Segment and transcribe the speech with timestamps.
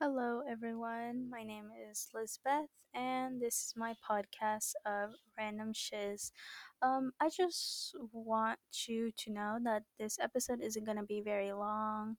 [0.00, 1.28] Hello, everyone.
[1.28, 6.30] My name is Lisbeth, and this is my podcast of Random Shiz.
[6.82, 11.50] Um, I just want you to know that this episode isn't going to be very
[11.50, 12.16] long.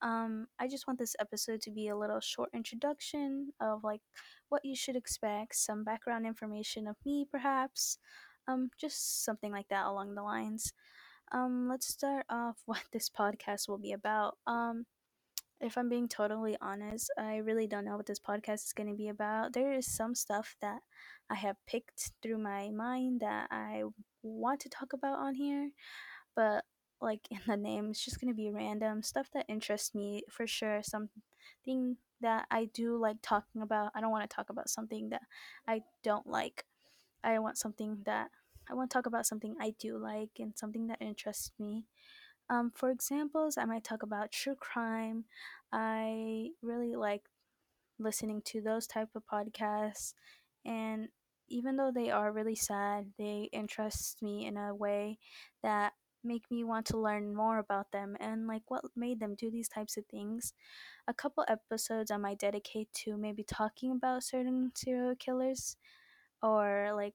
[0.00, 4.02] Um, I just want this episode to be a little short introduction of like
[4.48, 7.98] what you should expect, some background information of me, perhaps.
[8.46, 10.72] Um, just something like that along the lines.
[11.32, 14.38] Um, let's start off what this podcast will be about.
[14.46, 14.86] Um,
[15.60, 18.96] if I'm being totally honest, I really don't know what this podcast is going to
[18.96, 19.52] be about.
[19.52, 20.80] There is some stuff that
[21.30, 23.82] I have picked through my mind that I
[24.22, 25.70] want to talk about on here,
[26.36, 26.64] but
[27.00, 30.46] like in the name, it's just going to be random stuff that interests me for
[30.46, 30.80] sure.
[30.82, 33.92] Something that I do like talking about.
[33.94, 35.22] I don't want to talk about something that
[35.66, 36.64] I don't like.
[37.22, 38.28] I want something that
[38.70, 41.84] I want to talk about something I do like and something that interests me.
[42.50, 45.24] Um, for examples, I might talk about true crime.
[45.72, 47.28] I really like
[47.98, 50.14] listening to those type of podcasts,
[50.64, 51.08] and
[51.48, 55.18] even though they are really sad, they interest me in a way
[55.62, 59.50] that make me want to learn more about them and like what made them do
[59.50, 60.52] these types of things.
[61.08, 65.76] A couple episodes I might dedicate to maybe talking about certain serial killers
[66.42, 67.14] or like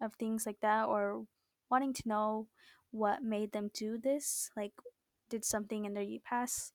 [0.00, 1.24] of things like that or
[1.70, 2.48] wanting to know
[2.90, 4.72] what made them do this like
[5.28, 6.72] did something in their past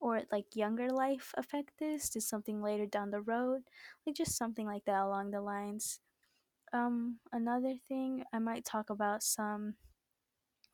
[0.00, 2.10] or like younger life affect this?
[2.10, 3.62] Did something later down the road?
[4.06, 6.00] Like just something like that along the lines.
[6.72, 9.76] Um another thing i might talk about some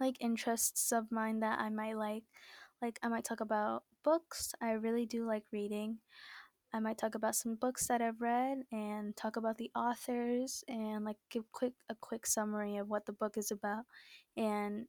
[0.00, 2.24] like interests of mine that i might like.
[2.82, 4.52] Like i might talk about books.
[4.60, 5.98] I really do like reading
[6.72, 11.04] I might talk about some books that I've read and talk about the authors and
[11.04, 13.84] like give quick a quick summary of what the book is about
[14.36, 14.86] and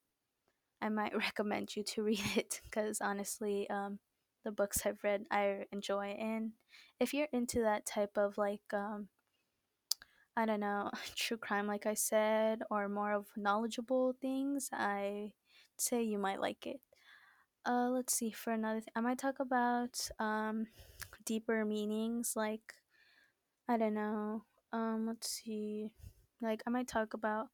[0.81, 3.99] I might recommend you to read it because honestly um,
[4.43, 6.51] the books I've read I enjoy and
[6.99, 9.07] if you're into that type of like um,
[10.35, 15.31] I don't know true crime like I said or more of knowledgeable things I
[15.77, 16.81] say you might like it.
[17.65, 20.67] Uh let's see for another thing I might talk about um
[21.29, 22.73] deeper meanings like
[23.67, 24.43] I don't know.
[24.73, 25.91] Um, let's see.
[26.41, 27.47] Like I might talk about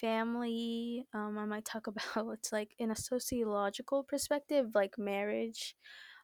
[0.00, 1.06] family.
[1.14, 5.74] Um, I might talk about it's like in a sociological perspective, like marriage,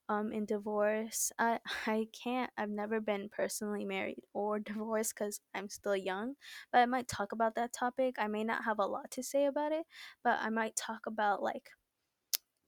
[0.09, 1.33] um, and divorce.
[1.39, 2.51] I I can't.
[2.57, 6.35] I've never been personally married or divorced because I'm still young.
[6.73, 8.17] But I might talk about that topic.
[8.19, 9.87] I may not have a lot to say about it,
[10.25, 11.71] but I might talk about like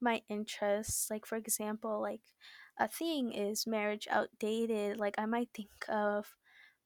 [0.01, 1.07] my interests.
[1.09, 2.21] Like for example, like
[2.79, 4.97] a thing is marriage outdated.
[4.97, 6.35] Like I might think of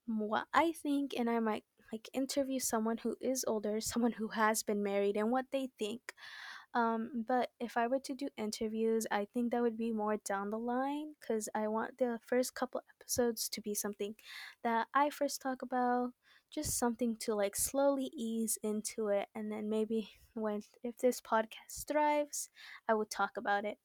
[0.07, 4.63] what I think, and I might like interview someone who is older, someone who has
[4.63, 6.13] been married, and what they think.
[6.73, 10.51] Um, but if I were to do interviews, I think that would be more down
[10.51, 14.15] the line because I want the first couple episodes to be something
[14.63, 16.11] that I first talk about,
[16.53, 21.87] just something to like slowly ease into it, and then maybe when if this podcast
[21.87, 22.49] thrives,
[22.87, 23.77] I would talk about it.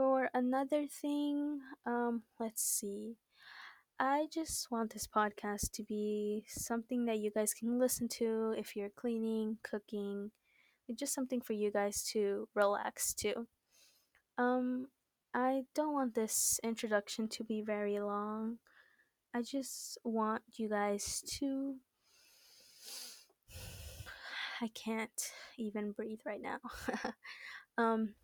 [0.00, 3.18] For another thing, um, let's see.
[3.98, 8.74] I just want this podcast to be something that you guys can listen to if
[8.74, 10.30] you're cleaning, cooking,
[10.96, 13.46] just something for you guys to relax to.
[14.38, 14.86] Um,
[15.34, 18.56] I don't want this introduction to be very long.
[19.34, 21.74] I just want you guys to.
[24.62, 26.60] I can't even breathe right now.
[27.76, 28.14] um,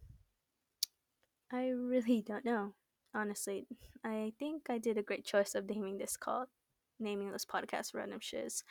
[1.53, 2.75] I really don't know.
[3.15, 3.67] Honestly,
[4.05, 6.47] I think I did a great choice of naming this call,
[7.01, 8.63] naming this podcast "Random Shiz."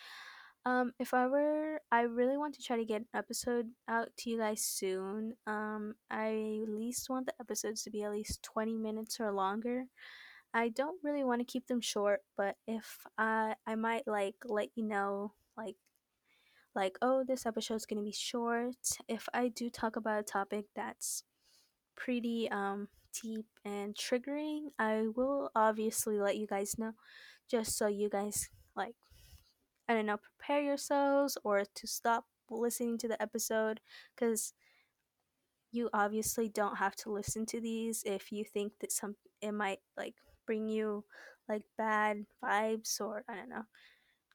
[0.65, 4.29] Um, if I were, I really want to try to get an episode out to
[4.31, 5.33] you guys soon.
[5.45, 9.85] Um, I at least want the episodes to be at least 20 minutes or longer.
[10.53, 14.69] I don't really want to keep them short, but if I, I might like let
[14.75, 15.75] you know, like,
[16.73, 18.75] like, oh, this episode's gonna be short.
[19.07, 21.23] If I do talk about a topic that's
[21.95, 22.87] pretty um
[23.21, 26.93] deep and triggering, I will obviously let you guys know,
[27.49, 28.95] just so you guys like
[29.87, 33.79] I don't know, prepare yourselves or to stop listening to the episode
[34.15, 34.53] because
[35.71, 39.79] you obviously don't have to listen to these if you think that some it might
[39.97, 40.15] like
[40.47, 41.03] bring you
[41.49, 43.63] like bad vibes or I don't know,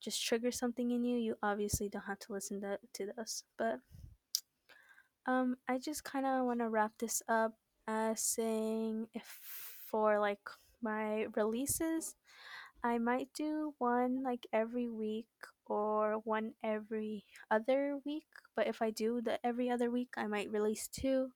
[0.03, 1.19] just trigger something in you.
[1.19, 3.45] You obviously don't have to listen to, to those.
[3.59, 3.81] But
[5.27, 7.55] um I just kind of want to wrap this up
[7.87, 9.25] as saying if
[9.87, 10.41] for like
[10.83, 12.15] my releases
[12.83, 15.27] I might do one like every week
[15.67, 18.27] or one every other week.
[18.57, 21.33] But if I do the every other week, I might release two.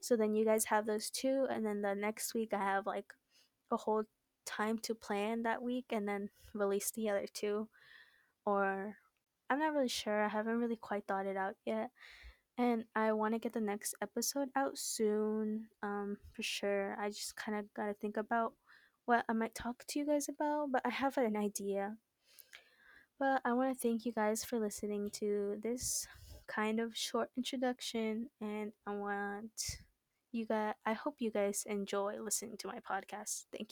[0.00, 3.12] So then you guys have those two, and then the next week I have like
[3.70, 4.04] a whole
[4.46, 7.68] time to plan that week and then release the other two.
[8.46, 8.96] Or
[9.50, 10.22] I'm not really sure.
[10.24, 11.90] I haven't really quite thought it out yet.
[12.56, 16.96] And I want to get the next episode out soon, um, for sure.
[17.00, 18.52] I just kind of got to think about
[19.06, 21.96] what I might talk to you guys about, but I have an idea.
[23.18, 26.06] But I want to thank you guys for listening to this
[26.46, 29.78] kind of short introduction, and I want
[30.32, 33.44] you guys, I hope you guys enjoy listening to my podcast.
[33.50, 33.62] Thank you.